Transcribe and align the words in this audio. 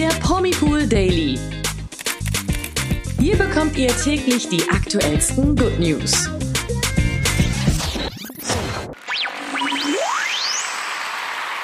der 0.00 0.08
Promipool 0.20 0.86
Daily. 0.86 1.38
Hier 3.18 3.36
bekommt 3.36 3.76
ihr 3.76 3.94
täglich 3.98 4.48
die 4.48 4.66
aktuellsten 4.70 5.54
Good 5.54 5.78
News. 5.78 6.26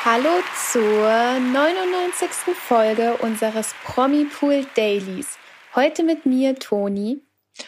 Hallo 0.05 0.43
zur 0.71 1.41
99. 1.51 2.29
Folge 2.55 3.17
unseres 3.23 3.75
Promipool 3.85 4.67
Dailies. 4.77 5.39
Heute 5.75 6.03
mit 6.03 6.27
mir 6.27 6.57
Toni. 6.57 7.26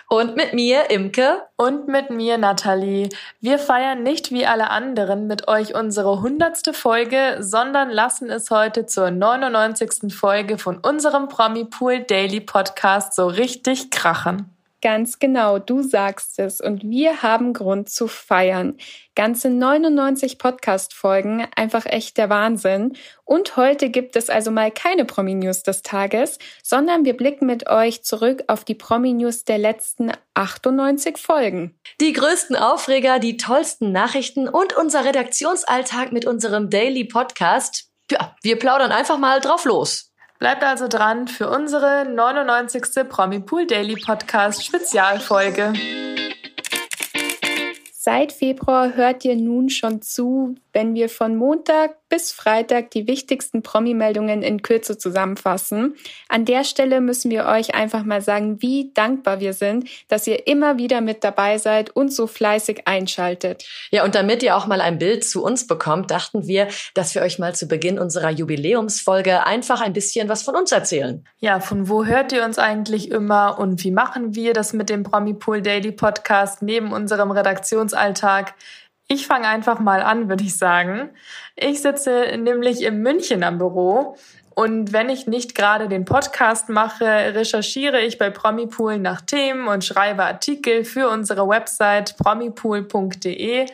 Und 0.09 0.37
mit 0.37 0.55
mir, 0.55 0.91
Imke. 0.91 1.43
Und 1.57 1.89
mit 1.89 2.11
mir, 2.11 2.39
Nathalie. 2.39 3.09
Wir 3.41 3.59
feiern 3.59 4.03
nicht 4.03 4.31
wie 4.31 4.47
alle 4.47 4.71
anderen 4.71 5.27
mit 5.27 5.49
euch 5.49 5.75
unsere 5.75 6.21
hundertste 6.21 6.73
Folge, 6.73 7.39
sondern 7.41 7.91
lassen 7.91 8.31
es 8.31 8.51
heute 8.51 8.87
zur 8.87 9.11
99. 9.11 10.15
Folge 10.15 10.59
von 10.59 10.79
unserem 10.79 11.29
Promi 11.29 11.65
Pool 11.65 12.01
Daily 12.01 12.41
Podcast 12.41 13.15
so 13.15 13.27
richtig 13.27 13.91
krachen. 13.91 14.58
Ganz 14.81 15.19
genau, 15.19 15.59
du 15.59 15.83
sagst 15.83 16.39
es. 16.39 16.61
Und 16.61 16.85
wir 16.85 17.23
haben 17.23 17.53
Grund 17.53 17.91
zu 17.91 18.07
feiern. 18.07 18.77
Ganze 19.17 19.51
99 19.51 20.39
Podcast-Folgen, 20.39 21.49
einfach 21.57 21.85
echt 21.85 22.17
der 22.17 22.31
Wahnsinn. 22.31 22.97
Und 23.25 23.57
heute 23.57 23.91
gibt 23.91 24.15
es 24.15 24.31
also 24.31 24.53
mal 24.53 24.71
keine 24.71 25.05
Promi-News 25.05 25.65
des 25.65 25.83
Tages, 25.83 26.39
sondern 26.63 27.05
wir 27.05 27.17
blicken 27.17 27.47
mit 27.47 27.69
euch 27.69 28.05
zurück 28.05 28.45
auf 28.47 28.65
die 28.65 28.77
Promi-News 28.77 29.43
der 29.45 29.59
letzten 29.59 30.13
98 30.35 31.19
Folgen. 31.19 31.77
Die 32.01 32.13
größten 32.13 32.55
Aufreger, 32.55 33.19
die 33.19 33.37
tollsten 33.37 33.91
Nachrichten 33.91 34.49
und 34.49 34.77
unser 34.77 35.05
Redaktionsalltag 35.05 36.13
mit 36.13 36.25
unserem 36.25 36.71
Daily 36.71 37.05
Podcast. 37.05 37.91
Ja, 38.13 38.37
wir 38.43 38.57
plaudern 38.61 38.93
einfach 38.93 39.19
mal 39.19 39.41
drauf 39.41 39.65
los. 39.65 40.08
Bleibt 40.39 40.63
also 40.63 40.87
dran 40.87 41.27
für 41.27 41.51
unsere 41.51 42.05
99. 42.09 43.09
Promi 43.09 43.41
Pool 43.41 43.67
Daily 43.67 43.97
Podcast 43.97 44.65
Spezialfolge. 44.65 45.73
Seit 47.93 48.33
Februar 48.33 48.95
hört 48.95 49.25
ihr 49.25 49.35
nun 49.35 49.69
schon 49.69 50.01
zu, 50.01 50.55
wenn 50.79 50.95
wir 50.95 51.09
von 51.09 51.35
Montag 51.35 51.97
bis 52.09 52.31
Freitag 52.31 52.93
die 52.93 53.09
wichtigsten 53.09 53.63
Promi-Meldungen 53.63 54.43
in 54.43 54.63
Kürze 54.63 54.97
zusammenfassen. 54.97 55.97
An 56.29 56.45
der 56.45 56.63
Stelle 56.63 57.01
müssen 57.01 57.33
wir 57.33 57.47
euch 57.47 57.75
einfach 57.75 58.05
mal 58.05 58.23
sagen, 58.23 58.63
wie 58.63 58.93
dankbar 58.95 59.41
wir 59.41 59.55
sind, 59.55 59.89
dass 60.07 60.29
ihr 60.29 60.47
immer 60.47 60.79
wieder 60.79 61.01
mit 61.01 61.25
dabei 61.25 61.59
seid 61.59 61.91
und 61.97 62.13
so 62.13 62.29
fleißig 62.29 62.83
einschaltet. 62.87 63.65
Ja, 63.91 64.05
und 64.05 64.15
damit 64.15 64.45
ihr 64.45 64.57
auch 64.57 64.69
mal 64.69 64.81
ein 64.81 65.01
Bild 65.01 65.25
zu 65.25 65.43
uns 65.43 65.67
bekommt, 65.67 66.13
dachten 66.13 66.47
wir, 66.47 66.69
dass 66.95 67.13
wir 67.17 67.23
euch 67.23 67.41
mal 67.41 67.57
zu 67.57 67.67
Beginn 67.67 67.99
unserer 67.99 68.31
Jubiläumsfolge 68.31 69.45
einfach 69.47 69.81
ein 69.81 69.93
bisschen 69.93 70.29
was 70.29 70.45
von 70.45 70.55
uns 70.55 70.71
erzählen. 70.71 71.27
Ja, 71.41 71.59
von 71.59 71.89
wo 71.89 72.05
hört 72.05 72.31
ihr 72.31 72.45
uns 72.45 72.61
eigentlich 72.61 73.11
immer 73.11 73.59
und 73.59 73.83
wie 73.83 73.91
machen 73.91 74.37
wir 74.37 74.53
das 74.53 74.73
mit 74.73 74.91
dem 74.91 75.03
Promi 75.03 75.35
Pool 75.35 75.61
Daily 75.61 75.91
Podcast 75.91 76.63
neben 76.63 76.93
unserem 76.93 77.33
Redaktionsalltag? 77.33 78.55
Ich 79.09 79.27
fange 79.27 79.49
einfach 79.49 79.81
mal 79.81 80.03
an, 80.03 80.29
würde 80.29 80.45
ich 80.45 80.57
sagen. 80.59 81.11
Ich 81.57 81.81
sitze 81.81 82.37
nämlich 82.37 82.83
in 82.83 83.03
München 83.03 83.43
am 83.43 83.57
Büro 83.57 84.17
und 84.59 84.93
wenn 84.93 85.09
ich 85.09 85.29
nicht 85.29 85.55
gerade 85.55 85.89
den 85.89 86.05
Podcast 86.05 86.69
mache, 86.69 87.07
recherchiere 87.07 88.01
ich 88.01 88.19
bei 88.19 88.29
Promipool 88.29 88.99
nach 88.99 89.21
Themen 89.21 89.69
und 89.69 89.85
schreibe 89.85 90.25
Artikel 90.25 90.85
für 90.85 91.09
unsere 91.09 91.49
Website 91.49 92.17
promipool.de. 92.17 93.67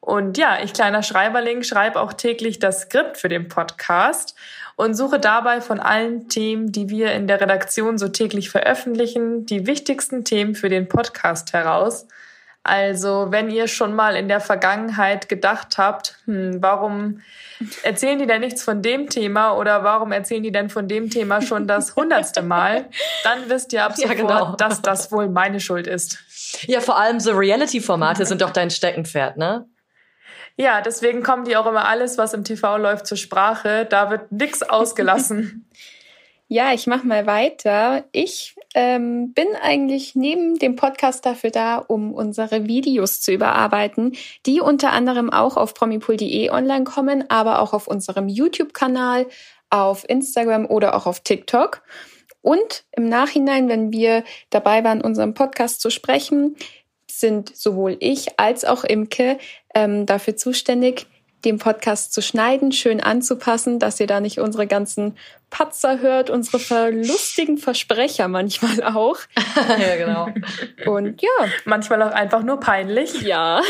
Und 0.00 0.36
ja, 0.36 0.58
ich 0.64 0.72
kleiner 0.72 1.04
Schreiberling 1.04 1.62
schreibe 1.62 2.00
auch 2.00 2.12
täglich 2.12 2.58
das 2.58 2.82
Skript 2.82 3.18
für 3.18 3.28
den 3.28 3.46
Podcast 3.46 4.34
und 4.74 4.94
suche 4.94 5.20
dabei 5.20 5.60
von 5.60 5.78
allen 5.78 6.28
Themen, 6.28 6.72
die 6.72 6.88
wir 6.88 7.12
in 7.12 7.28
der 7.28 7.40
Redaktion 7.40 7.96
so 7.96 8.08
täglich 8.08 8.50
veröffentlichen, 8.50 9.46
die 9.46 9.68
wichtigsten 9.68 10.24
Themen 10.24 10.56
für 10.56 10.68
den 10.68 10.88
Podcast 10.88 11.52
heraus. 11.52 12.08
Also, 12.66 13.28
wenn 13.30 13.50
ihr 13.50 13.68
schon 13.68 13.94
mal 13.94 14.16
in 14.16 14.28
der 14.28 14.40
Vergangenheit 14.40 15.28
gedacht 15.28 15.78
habt, 15.78 16.18
hm, 16.24 16.62
warum 16.62 17.20
erzählen 17.82 18.18
die 18.18 18.26
denn 18.26 18.40
nichts 18.40 18.62
von 18.62 18.82
dem 18.82 19.08
Thema 19.08 19.52
oder 19.52 19.84
warum 19.84 20.12
erzählen 20.12 20.42
die 20.42 20.52
denn 20.52 20.68
von 20.68 20.88
dem 20.88 21.08
Thema 21.08 21.40
schon 21.40 21.66
das 21.66 21.96
hundertste 21.96 22.42
Mal, 22.42 22.86
dann 23.24 23.48
wisst 23.48 23.72
ihr 23.72 23.84
ab 23.84 23.96
sofort, 23.96 24.18
ja, 24.18 24.22
genau. 24.22 24.56
dass 24.56 24.82
das 24.82 25.12
wohl 25.12 25.28
meine 25.28 25.60
Schuld 25.60 25.86
ist. 25.86 26.18
Ja, 26.66 26.80
vor 26.80 26.98
allem 26.98 27.20
so 27.20 27.32
Reality-Formate 27.32 28.26
sind 28.26 28.42
doch 28.42 28.50
dein 28.50 28.70
Steckenpferd, 28.70 29.36
ne? 29.36 29.66
Ja, 30.56 30.80
deswegen 30.80 31.22
kommen 31.22 31.44
die 31.44 31.56
auch 31.56 31.66
immer 31.66 31.86
alles, 31.86 32.18
was 32.18 32.32
im 32.32 32.42
TV 32.42 32.78
läuft, 32.78 33.06
zur 33.06 33.18
Sprache. 33.18 33.86
Da 33.88 34.10
wird 34.10 34.32
nichts 34.32 34.62
ausgelassen. 34.62 35.70
Ja, 36.48 36.72
ich 36.72 36.86
mache 36.86 37.04
mal 37.04 37.26
weiter. 37.26 38.04
Ich 38.12 38.54
ähm, 38.76 39.32
bin 39.32 39.48
eigentlich 39.62 40.14
neben 40.14 40.58
dem 40.58 40.76
Podcast 40.76 41.24
dafür 41.24 41.50
da, 41.50 41.78
um 41.78 42.12
unsere 42.12 42.66
Videos 42.66 43.22
zu 43.22 43.32
überarbeiten, 43.32 44.12
die 44.44 44.60
unter 44.60 44.92
anderem 44.92 45.32
auch 45.32 45.56
auf 45.56 45.72
promipool.de 45.72 46.50
online 46.50 46.84
kommen, 46.84 47.24
aber 47.30 47.60
auch 47.60 47.72
auf 47.72 47.88
unserem 47.88 48.28
YouTube-Kanal, 48.28 49.26
auf 49.70 50.06
Instagram 50.06 50.66
oder 50.66 50.94
auch 50.94 51.06
auf 51.06 51.20
TikTok. 51.20 51.82
Und 52.42 52.84
im 52.92 53.08
Nachhinein, 53.08 53.70
wenn 53.70 53.92
wir 53.92 54.24
dabei 54.50 54.84
waren, 54.84 55.00
unseren 55.00 55.32
Podcast 55.32 55.80
zu 55.80 55.88
sprechen, 55.88 56.54
sind 57.10 57.56
sowohl 57.56 57.96
ich 58.00 58.38
als 58.38 58.66
auch 58.66 58.84
Imke 58.84 59.38
ähm, 59.74 60.04
dafür 60.04 60.36
zuständig, 60.36 61.06
den 61.46 61.58
Podcast 61.58 62.12
zu 62.12 62.20
schneiden, 62.20 62.72
schön 62.72 63.00
anzupassen, 63.00 63.78
dass 63.78 64.00
ihr 64.00 64.06
da 64.06 64.20
nicht 64.20 64.38
unsere 64.38 64.66
ganzen 64.66 65.16
Patzer 65.48 66.00
hört, 66.00 66.28
unsere 66.28 66.58
verlustigen 66.58 67.56
Versprecher 67.56 68.28
manchmal 68.28 68.82
auch. 68.82 69.18
ja, 69.56 69.96
genau. 69.96 70.28
Und 70.90 71.22
ja. 71.22 71.28
Manchmal 71.64 72.02
auch 72.02 72.12
einfach 72.12 72.42
nur 72.42 72.60
peinlich. 72.60 73.22
Ja. 73.22 73.62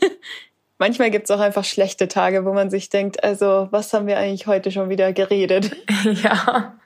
manchmal 0.78 1.10
gibt's 1.10 1.30
auch 1.30 1.40
einfach 1.40 1.64
schlechte 1.64 2.06
Tage, 2.06 2.44
wo 2.44 2.52
man 2.52 2.70
sich 2.70 2.90
denkt, 2.90 3.24
also 3.24 3.68
was 3.70 3.92
haben 3.92 4.06
wir 4.06 4.18
eigentlich 4.18 4.46
heute 4.46 4.70
schon 4.70 4.90
wieder 4.90 5.12
geredet? 5.12 5.74
ja. 6.22 6.76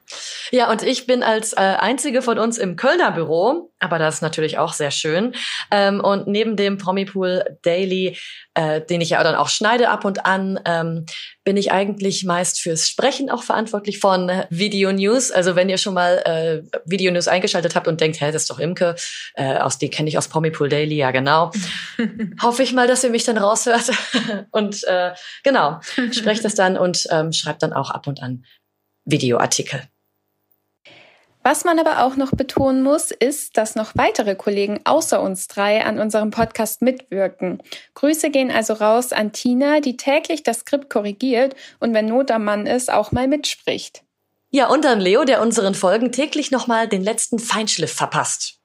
Ja, 0.50 0.71
und 0.71 0.83
ich 0.83 1.06
bin 1.06 1.22
als 1.22 1.53
äh, 1.53 1.56
einzige 1.61 2.22
von 2.22 2.38
uns 2.38 2.59
im 2.59 2.77
Kölner 2.77 3.12
Büro, 3.12 3.72
aber 3.78 3.99
das 3.99 4.16
ist 4.16 4.21
natürlich 4.22 4.59
auch 4.59 4.72
sehr 4.72 4.91
schön. 4.91 5.34
Ähm, 5.71 6.00
und 6.00 6.27
neben 6.27 6.56
dem 6.56 6.77
Promipool 6.77 7.59
Daily, 7.62 8.16
äh, 8.55 8.81
den 8.81 9.00
ich 9.00 9.11
ja 9.11 9.22
dann 9.22 9.37
auch 9.37 9.49
schneide 9.49 9.88
ab 9.88 10.05
und 10.05 10.27
an, 10.27 10.59
ähm, 10.65 11.06
bin 11.44 11.56
ich 11.56 11.72
eigentlich 11.72 12.25
meist 12.25 12.61
fürs 12.61 12.88
Sprechen 12.88 13.31
auch 13.31 13.43
verantwortlich 13.43 14.00
von 14.00 14.31
Video 14.50 14.93
News. 14.93 15.31
Also 15.31 15.56
wenn 15.56 15.69
ihr 15.69 15.78
schon 15.78 15.94
mal 15.94 16.19
äh, 16.25 16.62
Video 16.84 17.12
News 17.12 17.28
eingeschaltet 17.28 17.75
habt 17.77 17.87
und 17.87 18.00
denkt, 18.00 18.21
hä, 18.21 18.27
das 18.32 18.43
ist 18.43 18.50
doch 18.50 18.59
Imke, 18.59 18.97
äh, 19.34 19.56
aus 19.59 19.78
die 19.78 19.88
kenne 19.88 20.09
ich 20.09 20.19
aus 20.19 20.28
Promipool 20.28 20.69
Daily, 20.69 20.97
ja 20.97 21.11
genau. 21.12 21.53
Hoffe 22.43 22.62
ich 22.62 22.72
mal, 22.72 22.88
dass 22.88 23.05
ihr 23.05 23.11
mich 23.11 23.25
dann 23.25 23.38
raushört 23.38 23.91
und 24.50 24.84
äh, 24.84 25.12
genau 25.44 25.81
sprecht 26.12 26.44
das 26.44 26.55
dann 26.55 26.77
und 26.77 27.06
ähm, 27.11 27.32
schreibt 27.32 27.62
dann 27.62 27.72
auch 27.72 27.91
ab 27.91 28.06
und 28.06 28.22
an 28.22 28.44
Videoartikel. 29.05 29.82
Was 31.42 31.64
man 31.64 31.78
aber 31.78 32.04
auch 32.04 32.16
noch 32.16 32.32
betonen 32.32 32.82
muss, 32.82 33.10
ist, 33.10 33.56
dass 33.56 33.74
noch 33.74 33.92
weitere 33.94 34.34
Kollegen 34.34 34.80
außer 34.84 35.22
uns 35.22 35.48
drei 35.48 35.82
an 35.84 35.98
unserem 35.98 36.30
Podcast 36.30 36.82
mitwirken. 36.82 37.62
Grüße 37.94 38.28
gehen 38.28 38.50
also 38.50 38.74
raus 38.74 39.12
an 39.12 39.32
Tina, 39.32 39.80
die 39.80 39.96
täglich 39.96 40.42
das 40.42 40.60
Skript 40.60 40.90
korrigiert 40.90 41.56
und 41.78 41.94
wenn 41.94 42.06
Not 42.06 42.30
am 42.30 42.44
Mann 42.44 42.66
ist, 42.66 42.92
auch 42.92 43.10
mal 43.12 43.26
mitspricht. 43.26 44.02
Ja, 44.50 44.68
und 44.68 44.84
an 44.84 45.00
Leo, 45.00 45.24
der 45.24 45.40
unseren 45.40 45.74
Folgen 45.74 46.12
täglich 46.12 46.50
nochmal 46.50 46.88
den 46.88 47.02
letzten 47.02 47.38
Feinschliff 47.38 47.94
verpasst. 47.94 48.58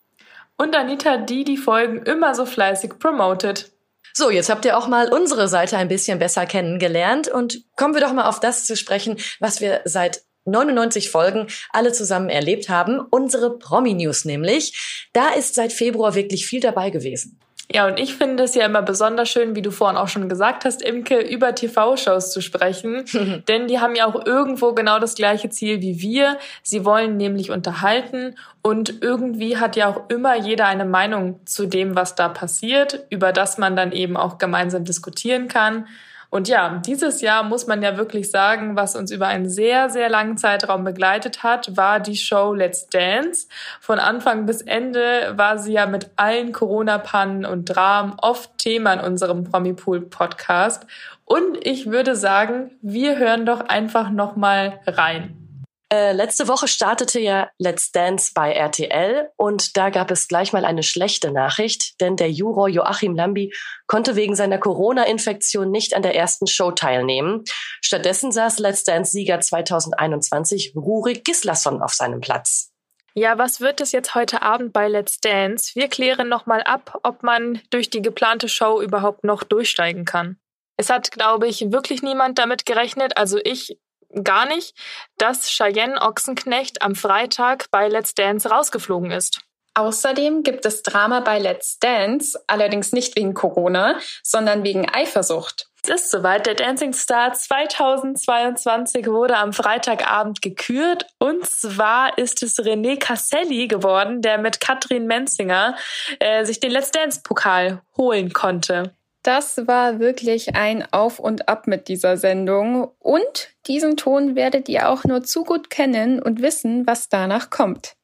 Und 0.57 0.75
Anita, 0.75 1.17
die 1.17 1.43
die 1.43 1.57
Folgen 1.57 2.03
immer 2.03 2.35
so 2.35 2.45
fleißig 2.45 2.99
promotet. 2.99 3.71
So, 4.13 4.29
jetzt 4.29 4.49
habt 4.49 4.65
ihr 4.65 4.77
auch 4.77 4.87
mal 4.87 5.11
unsere 5.13 5.47
Seite 5.47 5.77
ein 5.77 5.87
bisschen 5.87 6.19
besser 6.19 6.45
kennengelernt 6.45 7.27
und 7.27 7.63
kommen 7.75 7.93
wir 7.93 8.01
doch 8.01 8.13
mal 8.13 8.27
auf 8.27 8.39
das 8.39 8.65
zu 8.65 8.75
sprechen, 8.75 9.17
was 9.39 9.61
wir 9.61 9.81
seit 9.85 10.23
99 10.45 11.09
Folgen 11.09 11.47
alle 11.71 11.91
zusammen 11.91 12.29
erlebt 12.29 12.69
haben. 12.69 12.99
Unsere 12.99 13.57
Promi-News 13.57 14.25
nämlich. 14.25 15.07
Da 15.13 15.29
ist 15.29 15.55
seit 15.55 15.73
Februar 15.73 16.15
wirklich 16.15 16.47
viel 16.47 16.61
dabei 16.61 16.89
gewesen. 16.89 17.39
Ja, 17.71 17.87
und 17.87 17.99
ich 17.99 18.13
finde 18.13 18.43
es 18.43 18.53
ja 18.53 18.65
immer 18.65 18.83
besonders 18.83 19.27
schön, 19.27 19.55
wie 19.55 19.63
du 19.63 19.71
vorhin 19.71 19.97
auch 19.97 20.07
schon 20.07 20.29
gesagt 20.29 20.65
hast, 20.65 20.83
Imke, 20.83 21.19
über 21.19 21.55
TV-Shows 21.55 22.31
zu 22.31 22.41
sprechen. 22.41 23.05
Denn 23.47 23.67
die 23.67 23.79
haben 23.79 23.95
ja 23.95 24.05
auch 24.05 24.25
irgendwo 24.25 24.73
genau 24.73 24.99
das 24.99 25.15
gleiche 25.15 25.49
Ziel 25.49 25.81
wie 25.81 25.99
wir. 25.99 26.37
Sie 26.61 26.85
wollen 26.85 27.17
nämlich 27.17 27.49
unterhalten 27.49 28.35
und 28.61 29.01
irgendwie 29.01 29.57
hat 29.57 29.75
ja 29.75 29.87
auch 29.89 30.09
immer 30.09 30.35
jeder 30.35 30.67
eine 30.67 30.85
Meinung 30.85 31.39
zu 31.45 31.65
dem, 31.65 31.95
was 31.95 32.13
da 32.13 32.29
passiert, 32.29 33.05
über 33.09 33.31
das 33.31 33.57
man 33.57 33.75
dann 33.75 33.91
eben 33.91 34.15
auch 34.15 34.37
gemeinsam 34.37 34.85
diskutieren 34.85 35.47
kann. 35.47 35.87
Und 36.35 36.49
ja, 36.49 36.82
dieses 36.85 37.22
Jahr 37.22 37.43
muss 37.43 37.66
man 37.66 37.82
ja 37.82 37.96
wirklich 37.96 38.29
sagen, 38.29 38.76
was 38.76 38.97
uns 38.97 39.09
über 39.09 39.28
einen 39.28 39.47
sehr, 39.47 39.90
sehr 39.90 40.09
langen 40.09 40.35
Zeitraum 40.35 40.84
begleitet 40.84 41.43
hat, 41.43 41.78
war 41.78 42.02
die 42.02 42.17
Show 42.17 42.53
Let's 42.53 42.90
Dance. 42.90 43.47
Von 43.79 43.99
Anfang 43.99 44.46
bis 44.46 44.61
Ende 44.61 45.32
war 45.37 45.58
sie 45.59 45.72
ja 45.72 45.85
mit 45.85 46.09
allen 46.17 46.52
Corona-Pannen 46.52 47.46
und 47.46 47.73
Dramen 47.73 48.16
oft 48.17 48.58
Thema 48.58 48.91
in 48.91 48.99
unserem 48.99 49.46
Promipool-Podcast. 49.46 50.85
Und 51.23 51.66
ich 51.66 51.90
würde 51.90 52.17
sagen, 52.17 52.72
wir 52.81 53.17
hören 53.17 53.46
doch 53.46 53.70
einfach 53.70 54.09
nochmal 54.09 54.81
rein. 54.85 55.44
Äh, 55.93 56.14
letzte 56.14 56.47
Woche 56.47 56.67
startete 56.67 57.20
ja 57.20 57.49
Let's 57.59 57.91
Dance 57.91 58.32
bei 58.34 58.53
RTL 58.53 59.29
und 59.37 59.78
da 59.78 59.91
gab 59.91 60.09
es 60.09 60.28
gleich 60.28 60.52
mal 60.52 60.66
eine 60.66 60.82
schlechte 60.82 61.32
Nachricht, 61.32 62.02
denn 62.02 62.16
der 62.16 62.32
Juror 62.32 62.67
Joachim 62.67 63.16
Lambi 63.16 63.53
konnte 63.85 64.16
wegen 64.16 64.35
seiner 64.35 64.58
Corona-Infektion 64.58 65.70
nicht 65.70 65.96
an 65.96 66.02
der 66.02 66.16
ersten 66.16 66.47
Show 66.47 66.72
teilnehmen. 66.72 67.43
Stattdessen 67.82 68.32
saß 68.32 68.58
Let's 68.59 68.84
Dance-Sieger 68.84 69.40
2021 69.40 70.73
Rurik 70.76 71.23
Gislason 71.23 71.84
auf 71.84 71.93
seinem 71.93 72.20
Platz. 72.20 72.72
Ja, 73.14 73.38
was 73.38 73.61
wird 73.61 73.79
es 73.79 73.91
jetzt 73.91 74.16
heute 74.16 74.41
Abend 74.41 74.73
bei 74.73 74.88
Let's 74.88 75.20
Dance? 75.20 75.72
Wir 75.76 75.88
klären 75.88 76.28
nochmal 76.28 76.64
ab, 76.64 76.99
ob 77.03 77.22
man 77.22 77.61
durch 77.70 77.91
die 77.91 78.02
geplante 78.02 78.49
Show 78.49 78.81
überhaupt 78.81 79.23
noch 79.23 79.43
durchsteigen 79.43 80.03
kann. 80.03 80.38
Es 80.78 80.90
hat, 80.90 81.11
glaube 81.11 81.47
ich, 81.47 81.72
wirklich 81.72 82.02
niemand 82.02 82.40
damit 82.40 82.66
gerechnet, 82.66 83.16
also 83.17 83.40
ich 83.41 83.78
gar 84.23 84.46
nicht, 84.46 84.76
dass 85.17 85.50
Cheyenne 85.50 86.02
Ochsenknecht 86.02 86.82
am 86.82 86.96
Freitag 86.96 87.70
bei 87.72 87.88
Let's 87.88 88.14
Dance 88.14 88.50
rausgeflogen 88.50 89.12
ist. 89.12 89.41
Außerdem 89.78 90.44
gibt 90.44 90.66
es 90.66 90.84
Drama 90.84 91.20
bei 91.20 91.38
Let's 91.38 91.79
Dance, 91.79 92.40
allerdings 92.47 92.94
nicht 92.94 93.17
wegen 93.17 93.34
Corona, 93.34 94.00
sondern 94.23 94.64
wegen 94.64 94.90
Eifersucht. 94.90 95.67
Es 95.84 95.90
ist 95.90 96.12
soweit. 96.12 96.47
Der 96.47 96.56
Dancing 96.56 96.94
Star 96.94 97.34
2022 97.34 99.06
wurde 99.08 99.38
am 99.38 99.53
Freitagabend 99.53 100.41
gekürt. 100.41 101.06
Und 101.20 101.46
zwar 101.46 102.17
ist 102.17 102.41
es 102.41 102.58
René 102.58 102.97
Casselli 102.97 103.67
geworden, 103.67 104.22
der 104.22 104.40
mit 104.40 104.59
Katrin 104.59 105.06
Menzinger 105.06 105.76
äh, 106.20 106.44
sich 106.46 106.59
den 106.59 106.72
Let's 106.72 106.91
Dance 106.91 107.22
Pokal 107.22 107.82
holen 107.97 108.34
konnte. 108.34 108.96
Das 109.25 109.66
war 109.66 109.97
wirklich 109.97 110.55
ein 110.55 110.85
Auf 110.91 111.17
und 111.17 111.49
Ab 111.49 111.66
mit 111.66 111.87
dieser 111.87 112.16
Sendung. 112.16 112.91
Und 112.99 113.55
diesen 113.66 113.97
Ton 113.97 114.35
werdet 114.35 114.69
ihr 114.69 114.87
auch 114.87 115.03
nur 115.03 115.23
zu 115.23 115.43
gut 115.43 115.72
kennen 115.72 116.22
und 116.22 116.43
wissen, 116.43 116.85
was 116.85 117.09
danach 117.09 117.49
kommt. 117.49 117.95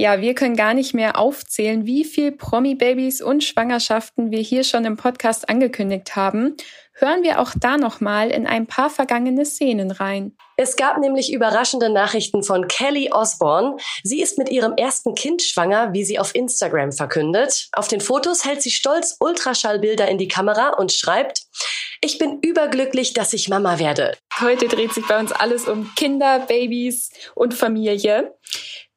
Ja, 0.00 0.20
wir 0.20 0.36
können 0.36 0.54
gar 0.54 0.74
nicht 0.74 0.94
mehr 0.94 1.18
aufzählen, 1.18 1.84
wie 1.84 2.04
viel 2.04 2.30
Promi-Babys 2.30 3.20
und 3.20 3.42
Schwangerschaften 3.42 4.30
wir 4.30 4.38
hier 4.38 4.62
schon 4.62 4.84
im 4.84 4.96
Podcast 4.96 5.48
angekündigt 5.48 6.14
haben. 6.14 6.56
Hören 6.92 7.24
wir 7.24 7.40
auch 7.40 7.50
da 7.58 7.76
nochmal 7.76 8.30
in 8.30 8.46
ein 8.46 8.68
paar 8.68 8.90
vergangene 8.90 9.44
Szenen 9.44 9.90
rein. 9.90 10.36
Es 10.56 10.76
gab 10.76 10.98
nämlich 10.98 11.32
überraschende 11.32 11.90
Nachrichten 11.90 12.44
von 12.44 12.68
Kelly 12.68 13.10
Osborne. 13.10 13.76
Sie 14.04 14.22
ist 14.22 14.38
mit 14.38 14.50
ihrem 14.50 14.74
ersten 14.76 15.16
Kind 15.16 15.42
schwanger, 15.42 15.92
wie 15.92 16.04
sie 16.04 16.20
auf 16.20 16.32
Instagram 16.32 16.92
verkündet. 16.92 17.68
Auf 17.72 17.88
den 17.88 18.00
Fotos 18.00 18.44
hält 18.44 18.62
sie 18.62 18.70
stolz 18.70 19.16
Ultraschallbilder 19.18 20.06
in 20.06 20.18
die 20.18 20.28
Kamera 20.28 20.74
und 20.74 20.92
schreibt, 20.92 21.42
ich 22.00 22.18
bin 22.18 22.38
überglücklich, 22.40 23.14
dass 23.14 23.32
ich 23.32 23.48
Mama 23.48 23.80
werde. 23.80 24.16
Heute 24.40 24.68
dreht 24.68 24.94
sich 24.94 25.04
bei 25.08 25.18
uns 25.18 25.32
alles 25.32 25.66
um 25.66 25.92
Kinder, 25.96 26.38
Babys 26.38 27.10
und 27.34 27.54
Familie. 27.54 28.32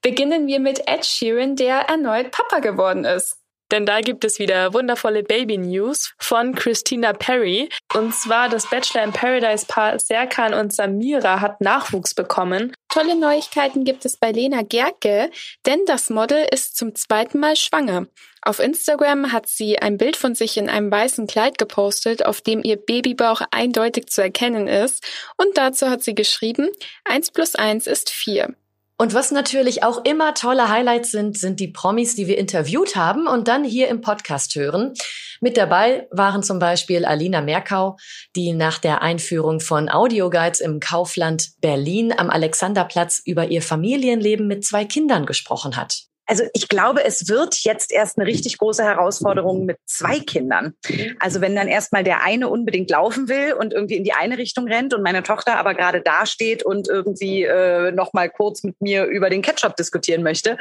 Beginnen 0.02 0.48
wir 0.48 0.60
mit 0.60 0.88
Ed 0.88 1.06
Sheeran, 1.06 1.56
der 1.56 1.82
erneut 1.82 2.32
Papa 2.32 2.60
geworden 2.60 3.06
ist. 3.06 3.38
Denn 3.72 3.86
da 3.86 4.02
gibt 4.02 4.26
es 4.26 4.38
wieder 4.38 4.74
wundervolle 4.74 5.24
Baby-News 5.24 6.14
von 6.18 6.54
Christina 6.56 7.14
Perry. 7.14 7.70
Und 7.94 8.14
zwar 8.14 8.50
das 8.50 8.70
Bachelor 8.70 9.04
in 9.06 9.14
Paradise-Paar 9.14 9.98
Serkan 9.98 10.54
und 10.54 10.74
Samira 10.74 11.40
hat 11.40 11.62
Nachwuchs 11.62 12.14
bekommen. 12.14 12.74
Tolle 12.90 13.16
Neuigkeiten 13.16 13.86
gibt 13.86 14.04
es 14.04 14.18
bei 14.18 14.32
Lena 14.34 14.64
Gerke, 14.64 15.32
denn 15.66 15.86
das 15.86 16.10
Model 16.10 16.46
ist 16.52 16.76
zum 16.76 16.96
zweiten 16.96 17.40
Mal 17.40 17.56
schwanger. 17.56 18.08
Auf 18.42 18.60
Instagram 18.60 19.32
hat 19.32 19.48
sie 19.48 19.80
ein 19.80 19.98
Bild 19.98 20.18
von 20.18 20.36
sich 20.36 20.58
in 20.58 20.68
einem 20.68 20.92
weißen 20.92 21.28
Kleid 21.28 21.58
gepostet, 21.58 22.26
auf 22.26 22.42
dem 22.42 22.64
ihr 22.64 22.76
Babybauch 22.76 23.42
eindeutig 23.52 24.08
zu 24.08 24.22
erkennen 24.22 24.68
ist. 24.68 25.06
Und 25.38 25.58
dazu 25.58 25.90
hat 25.90 26.04
sie 26.04 26.16
geschrieben, 26.16 26.70
1 27.06 27.32
plus 27.32 27.56
1 27.56 27.88
ist 27.88 28.10
4. 28.10 28.54
Und 29.02 29.16
was 29.16 29.32
natürlich 29.32 29.82
auch 29.82 30.06
immer 30.06 30.36
tolle 30.36 30.70
Highlights 30.70 31.10
sind, 31.10 31.36
sind 31.36 31.60
die 31.60 31.70
Promis, 31.70 32.14
die 32.14 32.28
wir 32.28 32.38
interviewt 32.38 32.96
haben 32.96 33.26
und 33.26 33.48
dann 33.48 33.64
hier 33.64 33.88
im 33.88 34.02
Podcast 34.02 34.54
hören. 34.54 34.94
Mit 35.40 35.58
dabei 35.58 36.08
waren 36.12 36.44
zum 36.44 36.60
Beispiel 36.60 37.04
Alina 37.04 37.42
Merkau, 37.42 37.98
die 38.36 38.54
nach 38.54 38.78
der 38.78 39.02
Einführung 39.02 39.60
von 39.60 39.90
Audioguides 39.90 40.60
im 40.62 40.80
Kaufland 40.80 41.50
Berlin 41.62 42.14
am 42.16 42.30
Alexanderplatz 42.30 43.20
über 43.26 43.48
ihr 43.48 43.64
Familienleben 43.64 44.46
mit 44.46 44.64
zwei 44.64 44.86
Kindern 44.86 45.26
gesprochen 45.26 45.78
hat. 45.78 46.11
Also 46.32 46.46
ich 46.54 46.70
glaube, 46.70 47.04
es 47.04 47.28
wird 47.28 47.58
jetzt 47.66 47.92
erst 47.92 48.18
eine 48.18 48.26
richtig 48.26 48.58
große 48.58 48.86
Herausforderung 48.86 49.66
mit 49.66 49.80
zwei 49.86 50.22
Kindern. 50.22 50.76
Also 51.20 51.42
wenn 51.42 51.58
dann 51.58 51.68
erstmal 51.68 52.06
der 52.06 52.24
eine 52.24 52.48
unbedingt 52.48 52.90
laufen 52.90 53.28
will 53.28 53.52
und 53.52 53.74
irgendwie 53.74 53.98
in 53.98 54.06
die 54.06 54.14
eine 54.14 54.38
Richtung 54.38 54.66
rennt 54.66 54.94
und 54.94 55.04
meine 55.04 55.24
Tochter 55.24 55.58
aber 55.58 55.74
gerade 55.74 56.00
da 56.00 56.26
steht 56.26 56.64
und 56.64 56.88
irgendwie 56.88 57.44
äh, 57.44 57.92
noch 57.92 58.14
kurz 58.38 58.64
mit 58.64 58.80
mir 58.80 59.04
über 59.08 59.30
den 59.30 59.42
Ketchup 59.42 59.76
diskutieren 59.76 60.24
möchte, 60.24 60.52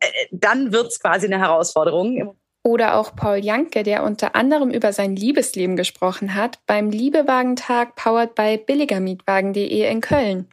äh, 0.00 0.08
dann 0.32 0.72
wird's 0.72 0.98
quasi 0.98 1.26
eine 1.26 1.38
Herausforderung. 1.38 2.36
Oder 2.64 2.96
auch 2.96 3.14
Paul 3.14 3.36
Janke, 3.36 3.84
der 3.84 4.02
unter 4.02 4.34
anderem 4.34 4.70
über 4.70 4.92
sein 4.92 5.14
Liebesleben 5.14 5.76
gesprochen 5.76 6.34
hat 6.34 6.58
beim 6.66 6.90
Liebewagentag 6.90 7.94
powered 7.94 8.34
by 8.34 8.58
billigermietwagen.de 8.58 9.88
in 9.88 10.00
Köln. 10.00 10.48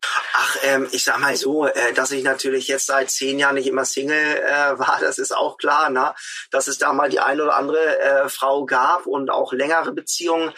Ach, 0.00 0.56
ähm, 0.62 0.88
ich 0.92 1.04
sag 1.04 1.18
mal 1.18 1.34
so, 1.36 1.66
äh, 1.66 1.92
dass 1.92 2.12
ich 2.12 2.22
natürlich 2.22 2.68
jetzt 2.68 2.86
seit 2.86 3.10
zehn 3.10 3.38
Jahren 3.38 3.56
nicht 3.56 3.66
immer 3.66 3.84
Single 3.84 4.36
äh, 4.36 4.78
war, 4.78 4.98
das 5.00 5.18
ist 5.18 5.32
auch 5.32 5.58
klar, 5.58 5.90
ne? 5.90 6.14
dass 6.50 6.68
es 6.68 6.78
da 6.78 6.92
mal 6.92 7.10
die 7.10 7.20
eine 7.20 7.42
oder 7.42 7.56
andere 7.56 7.98
äh, 7.98 8.28
Frau 8.28 8.64
gab 8.64 9.06
und 9.06 9.30
auch 9.30 9.52
längere 9.52 9.92
Beziehungen. 9.92 10.52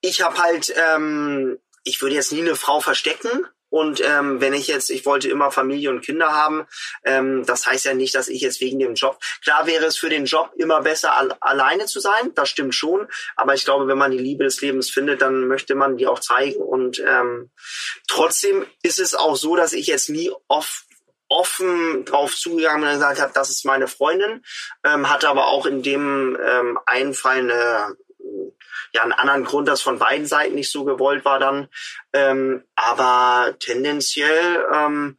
Ich 0.00 0.22
habe 0.22 0.38
halt, 0.38 0.72
ähm, 0.76 1.58
ich 1.82 2.00
würde 2.00 2.14
jetzt 2.14 2.32
nie 2.32 2.42
eine 2.42 2.54
Frau 2.54 2.80
verstecken, 2.80 3.46
und 3.68 4.00
ähm, 4.00 4.40
wenn 4.40 4.54
ich 4.54 4.68
jetzt, 4.68 4.90
ich 4.90 5.04
wollte 5.06 5.28
immer 5.28 5.50
Familie 5.50 5.90
und 5.90 6.00
Kinder 6.00 6.32
haben, 6.32 6.66
ähm, 7.04 7.44
das 7.46 7.66
heißt 7.66 7.84
ja 7.84 7.94
nicht, 7.94 8.14
dass 8.14 8.28
ich 8.28 8.40
jetzt 8.40 8.60
wegen 8.60 8.78
dem 8.78 8.94
Job. 8.94 9.18
Klar 9.42 9.66
wäre 9.66 9.84
es 9.86 9.96
für 9.96 10.08
den 10.08 10.24
Job 10.24 10.52
immer 10.56 10.82
besser, 10.82 11.16
al 11.16 11.36
alleine 11.40 11.86
zu 11.86 12.00
sein, 12.00 12.32
das 12.34 12.48
stimmt 12.48 12.74
schon. 12.74 13.08
Aber 13.34 13.54
ich 13.54 13.64
glaube, 13.64 13.88
wenn 13.88 13.98
man 13.98 14.12
die 14.12 14.18
Liebe 14.18 14.44
des 14.44 14.60
Lebens 14.60 14.90
findet, 14.90 15.20
dann 15.20 15.48
möchte 15.48 15.74
man 15.74 15.96
die 15.96 16.06
auch 16.06 16.20
zeigen. 16.20 16.60
Und 16.60 17.02
ähm, 17.06 17.50
trotzdem 18.08 18.64
ist 18.82 19.00
es 19.00 19.14
auch 19.14 19.36
so, 19.36 19.56
dass 19.56 19.72
ich 19.72 19.86
jetzt 19.86 20.08
nie 20.08 20.30
oft 20.48 20.84
offen 21.28 22.04
drauf 22.04 22.36
zugegangen 22.36 22.84
und 22.84 22.94
gesagt 22.94 23.20
habe, 23.20 23.32
das 23.34 23.50
ist 23.50 23.64
meine 23.64 23.88
Freundin, 23.88 24.44
ähm, 24.84 25.10
hatte 25.10 25.28
aber 25.28 25.48
auch 25.48 25.66
in 25.66 25.82
dem 25.82 26.38
ähm, 26.40 26.78
einen 26.86 27.14
Fall 27.14 27.38
eine 27.38 27.96
ja 28.92 29.02
einen 29.02 29.12
anderen 29.12 29.44
Grund, 29.44 29.68
dass 29.68 29.82
von 29.82 29.98
beiden 29.98 30.26
Seiten 30.26 30.54
nicht 30.54 30.70
so 30.70 30.84
gewollt 30.84 31.24
war 31.24 31.38
dann. 31.38 31.68
Ähm, 32.12 32.64
aber 32.74 33.54
tendenziell, 33.58 34.64
ähm, 34.72 35.18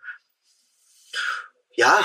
ja, 1.75 1.99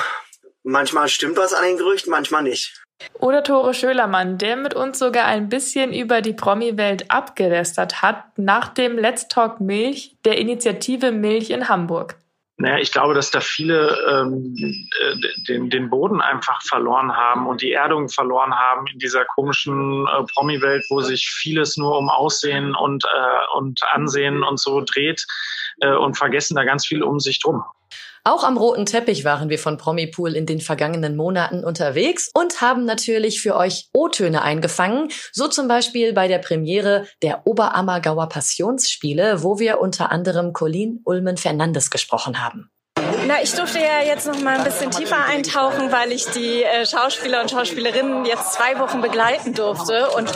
manchmal 0.62 1.08
stimmt 1.08 1.36
was 1.36 1.54
an 1.54 1.64
den 1.64 1.78
Gerüchten, 1.78 2.10
manchmal 2.10 2.42
nicht. 2.42 2.82
Oder 3.18 3.42
Tore 3.42 3.74
Schölermann, 3.74 4.38
der 4.38 4.56
mit 4.56 4.74
uns 4.74 4.98
sogar 4.98 5.24
ein 5.26 5.48
bisschen 5.48 5.92
über 5.92 6.20
die 6.20 6.34
Promi-Welt 6.34 7.10
abgelästert 7.10 8.00
hat 8.02 8.38
nach 8.38 8.68
dem 8.68 8.96
Let's 8.96 9.28
Talk 9.28 9.60
Milch 9.60 10.16
der 10.24 10.38
Initiative 10.38 11.10
Milch 11.10 11.50
in 11.50 11.68
Hamburg. 11.68 12.16
Naja, 12.62 12.78
ich 12.78 12.92
glaube, 12.92 13.12
dass 13.12 13.32
da 13.32 13.40
viele 13.40 13.98
ähm, 14.08 14.54
äh, 14.56 15.16
den, 15.48 15.68
den 15.68 15.90
Boden 15.90 16.20
einfach 16.20 16.62
verloren 16.62 17.16
haben 17.16 17.48
und 17.48 17.60
die 17.60 17.72
Erdung 17.72 18.08
verloren 18.08 18.54
haben 18.54 18.86
in 18.86 19.00
dieser 19.00 19.24
komischen 19.24 20.06
äh, 20.06 20.22
Promi-Welt, 20.32 20.86
wo 20.88 21.00
sich 21.00 21.28
vieles 21.28 21.76
nur 21.76 21.98
um 21.98 22.08
Aussehen 22.08 22.76
und, 22.76 23.04
äh, 23.04 23.58
und 23.58 23.80
Ansehen 23.90 24.44
und 24.44 24.60
so 24.60 24.80
dreht 24.80 25.26
äh, 25.80 25.92
und 25.92 26.16
vergessen 26.16 26.54
da 26.54 26.62
ganz 26.62 26.86
viel 26.86 27.02
um 27.02 27.18
sich 27.18 27.40
drum. 27.40 27.64
Auch 28.24 28.44
am 28.44 28.56
roten 28.56 28.86
Teppich 28.86 29.24
waren 29.24 29.48
wir 29.48 29.58
von 29.58 29.78
Promipool 29.78 30.36
in 30.36 30.46
den 30.46 30.60
vergangenen 30.60 31.16
Monaten 31.16 31.64
unterwegs 31.64 32.30
und 32.34 32.60
haben 32.60 32.84
natürlich 32.84 33.42
für 33.42 33.56
euch 33.56 33.88
O-Töne 33.92 34.42
eingefangen, 34.42 35.08
so 35.32 35.48
zum 35.48 35.66
Beispiel 35.66 36.12
bei 36.12 36.28
der 36.28 36.38
Premiere 36.38 37.08
der 37.22 37.48
Oberammergauer 37.48 38.28
Passionsspiele, 38.28 39.42
wo 39.42 39.58
wir 39.58 39.80
unter 39.80 40.12
anderem 40.12 40.52
Colin 40.52 41.00
Ulmen 41.04 41.36
Fernandes 41.36 41.90
gesprochen 41.90 42.40
haben. 42.40 42.70
Na, 43.26 43.40
ich 43.40 43.54
durfte 43.54 43.78
ja 43.78 44.02
jetzt 44.04 44.26
noch 44.26 44.40
mal 44.40 44.58
ein 44.58 44.64
bisschen 44.64 44.90
tiefer 44.90 45.24
eintauchen, 45.24 45.92
weil 45.92 46.10
ich 46.10 46.26
die 46.26 46.64
äh, 46.64 46.84
Schauspieler 46.84 47.40
und 47.42 47.50
Schauspielerinnen 47.50 48.24
jetzt 48.24 48.54
zwei 48.54 48.78
Wochen 48.80 49.00
begleiten 49.00 49.54
durfte. 49.54 50.08
Und 50.10 50.32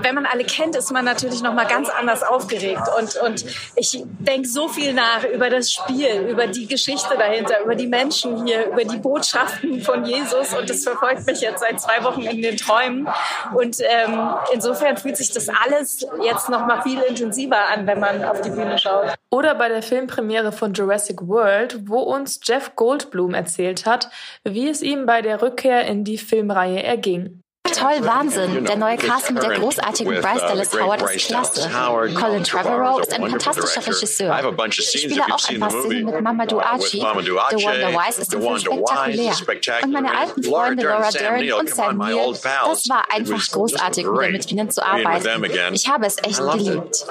wenn 0.00 0.14
man 0.14 0.26
alle 0.26 0.44
kennt, 0.44 0.76
ist 0.76 0.92
man 0.92 1.04
natürlich 1.04 1.42
noch 1.42 1.54
mal 1.54 1.66
ganz 1.66 1.88
anders 1.88 2.22
aufgeregt. 2.22 2.82
Und, 2.98 3.16
und 3.16 3.44
ich 3.76 4.04
denke 4.18 4.46
so 4.46 4.68
viel 4.68 4.92
nach 4.92 5.24
über 5.24 5.48
das 5.48 5.72
Spiel, 5.72 6.26
über 6.28 6.46
die 6.46 6.66
Geschichte 6.66 7.16
dahinter, 7.16 7.62
über 7.62 7.74
die 7.74 7.86
Menschen 7.86 8.46
hier, 8.46 8.66
über 8.66 8.84
die 8.84 8.98
Botschaften 8.98 9.80
von 9.80 10.04
Jesus. 10.04 10.52
Und 10.52 10.68
das 10.68 10.84
verfolgt 10.84 11.26
mich 11.26 11.40
jetzt 11.40 11.60
seit 11.60 11.80
zwei 11.80 12.04
Wochen 12.04 12.22
in 12.22 12.42
den 12.42 12.56
Träumen. 12.56 13.08
Und 13.54 13.78
ähm, 13.80 14.34
insofern 14.52 14.98
fühlt 14.98 15.16
sich 15.16 15.32
das 15.32 15.48
alles 15.48 16.06
jetzt 16.22 16.50
noch 16.50 16.66
mal 16.66 16.82
viel 16.82 17.00
intensiver 17.00 17.68
an, 17.68 17.86
wenn 17.86 18.00
man 18.00 18.22
auf 18.24 18.42
die 18.42 18.50
Bühne 18.50 18.78
schaut. 18.78 19.14
Oder 19.30 19.54
bei 19.54 19.68
der 19.68 19.82
Filmpremiere 19.82 20.52
von 20.52 20.74
Jurassic 20.74 21.26
World, 21.26 21.88
wo 21.88 22.01
uns 22.02 22.40
Jeff 22.42 22.76
Goldblum 22.76 23.34
erzählt 23.34 23.86
hat, 23.86 24.10
wie 24.44 24.68
es 24.68 24.82
ihm 24.82 25.06
bei 25.06 25.22
der 25.22 25.42
Rückkehr 25.42 25.84
in 25.86 26.04
die 26.04 26.18
Filmreihe 26.18 26.82
erging. 26.82 27.42
toll, 27.72 28.04
Wahnsinn. 28.06 28.64
Der 28.64 28.76
neue 28.76 28.96
Cast 28.96 29.30
mit 29.30 29.42
der 29.42 29.58
großartigen 29.58 30.20
Bryce 30.20 30.40
Dallas 30.40 30.72
Howard 30.78 31.02
ist 31.02 31.26
klasse. 31.26 31.70
Colin 32.14 32.44
Trevorrow 32.44 33.00
ist 33.00 33.12
ein 33.14 33.28
fantastischer 33.30 33.86
Regisseur. 33.86 34.54
Ich 34.68 35.00
spiele 35.00 35.24
auch 35.30 35.48
ein 35.48 35.60
paar 35.60 35.70
Szenen 35.70 36.04
mit 36.06 36.20
Mamadou 36.20 36.60
Achi. 36.60 36.98
The 36.98 37.02
Wonder 37.02 37.92
Wise 37.92 38.20
ist 38.22 38.34
im 38.34 38.42
Film 38.42 39.32
spektakulär. 39.32 39.84
Und 39.84 39.92
meine 39.92 40.16
alten 40.16 40.42
Freunde 40.42 40.82
Laura 40.84 41.10
Dern 41.10 41.52
und 41.60 41.70
Sam 41.70 41.98
Neill, 41.98 42.32
das 42.32 42.88
war 42.88 43.04
einfach 43.12 43.50
großartig, 43.50 44.04
wieder 44.06 44.30
mit 44.30 44.50
ihnen 44.50 44.70
zu 44.70 44.84
arbeiten. 44.84 45.44
Ich 45.72 45.88
habe 45.88 46.06
es 46.06 46.16
echt 46.22 46.38
geliebt. 46.38 47.06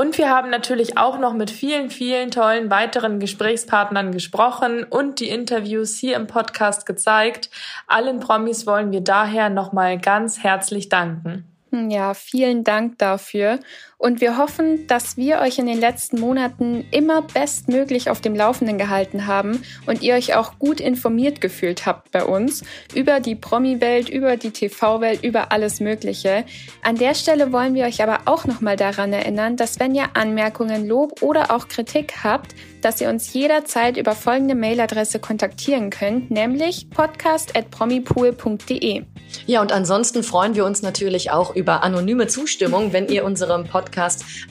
Und 0.00 0.16
wir 0.16 0.30
haben 0.30 0.48
natürlich 0.48 0.96
auch 0.96 1.18
noch 1.18 1.34
mit 1.34 1.50
vielen, 1.50 1.90
vielen 1.90 2.30
tollen 2.30 2.70
weiteren 2.70 3.20
Gesprächspartnern 3.20 4.12
gesprochen 4.12 4.82
und 4.82 5.20
die 5.20 5.28
Interviews 5.28 5.98
hier 5.98 6.16
im 6.16 6.26
Podcast 6.26 6.86
gezeigt. 6.86 7.50
Allen 7.86 8.18
Promis 8.18 8.66
wollen 8.66 8.92
wir 8.92 9.02
daher 9.02 9.50
nochmal 9.50 9.98
ganz 9.98 10.42
herzlich 10.42 10.88
danken. 10.88 11.44
Ja, 11.70 12.14
vielen 12.14 12.64
Dank 12.64 12.96
dafür. 12.96 13.58
Und 14.00 14.20
wir 14.22 14.38
hoffen, 14.38 14.86
dass 14.86 15.18
wir 15.18 15.40
euch 15.40 15.58
in 15.58 15.66
den 15.66 15.78
letzten 15.78 16.20
Monaten 16.20 16.86
immer 16.90 17.20
bestmöglich 17.20 18.08
auf 18.08 18.22
dem 18.22 18.34
Laufenden 18.34 18.78
gehalten 18.78 19.26
haben 19.26 19.62
und 19.84 20.00
ihr 20.00 20.14
euch 20.14 20.34
auch 20.34 20.58
gut 20.58 20.80
informiert 20.80 21.42
gefühlt 21.42 21.84
habt 21.84 22.10
bei 22.10 22.24
uns 22.24 22.64
über 22.94 23.20
die 23.20 23.34
Promi-Welt, 23.34 24.08
über 24.08 24.38
die 24.38 24.52
TV-Welt, 24.52 25.22
über 25.22 25.52
alles 25.52 25.80
Mögliche. 25.80 26.46
An 26.82 26.96
der 26.96 27.14
Stelle 27.14 27.52
wollen 27.52 27.74
wir 27.74 27.84
euch 27.84 28.02
aber 28.02 28.20
auch 28.24 28.46
nochmal 28.46 28.76
daran 28.76 29.12
erinnern, 29.12 29.58
dass 29.58 29.78
wenn 29.78 29.94
ihr 29.94 30.06
Anmerkungen, 30.14 30.88
Lob 30.88 31.20
oder 31.20 31.50
auch 31.50 31.68
Kritik 31.68 32.24
habt, 32.24 32.54
dass 32.80 33.02
ihr 33.02 33.10
uns 33.10 33.34
jederzeit 33.34 33.98
über 33.98 34.14
folgende 34.14 34.54
Mailadresse 34.54 35.18
kontaktieren 35.18 35.90
könnt, 35.90 36.30
nämlich 36.30 36.88
podcast.promipool.de. 36.88 39.02
Ja, 39.46 39.60
und 39.60 39.72
ansonsten 39.72 40.22
freuen 40.22 40.54
wir 40.54 40.64
uns 40.64 40.80
natürlich 40.80 41.30
auch 41.30 41.54
über 41.54 41.82
anonyme 41.82 42.28
Zustimmung, 42.28 42.94
wenn 42.94 43.08
ihr 43.08 43.26
unserem 43.26 43.64
Podcast 43.64 43.89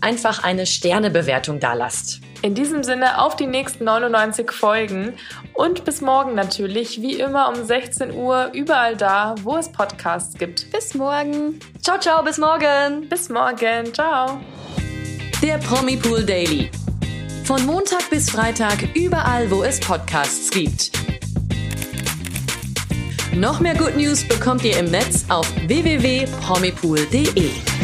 einfach 0.02 0.44
eine 0.44 0.66
Sternebewertung 0.66 1.60
dalasst. 1.60 2.22
In 2.42 2.56
diesem 2.56 2.84
Sinne 2.84 3.22
auf 3.22 3.36
die 3.36 3.48
nächsten 3.48 3.84
99 3.84 4.52
Folgen 4.52 5.14
und 5.54 5.84
bis 5.84 6.00
morgen 6.00 6.36
natürlich, 6.36 7.02
wie 7.02 7.20
immer 7.20 7.50
um 7.50 7.66
16 7.66 8.16
Uhr, 8.16 8.52
überall 8.54 8.96
da, 8.96 9.36
wo 9.44 9.58
es 9.58 9.72
Podcasts 9.72 10.38
gibt. 10.38 10.72
Bis 10.72 10.94
morgen. 10.94 11.60
Ciao, 11.82 12.00
ciao, 12.00 12.24
bis 12.24 12.38
morgen. 12.38 13.10
Bis 13.10 13.30
morgen. 13.30 13.94
Ciao. 13.94 14.40
Der 15.42 15.58
Promipool 15.58 16.24
Daily. 16.24 16.70
Von 17.44 17.66
Montag 17.66 18.10
bis 18.10 18.30
Freitag 18.30 18.96
überall, 18.96 19.50
wo 19.50 19.64
es 19.64 19.80
Podcasts 19.80 20.52
gibt. 20.52 20.92
Noch 23.36 23.60
mehr 23.60 23.76
Good 23.76 23.96
News 23.96 24.28
bekommt 24.28 24.64
ihr 24.64 24.78
im 24.78 24.92
Netz 24.92 25.26
auf 25.30 25.50
www.promipool.de. 25.68 27.79